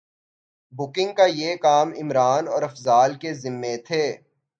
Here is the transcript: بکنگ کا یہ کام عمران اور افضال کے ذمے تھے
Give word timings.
بکنگ 0.73 1.11
کا 1.13 1.25
یہ 1.31 1.55
کام 1.57 1.91
عمران 2.01 2.47
اور 2.47 2.61
افضال 2.63 3.13
کے 3.15 3.33
ذمے 3.33 3.75
تھے 3.87 4.03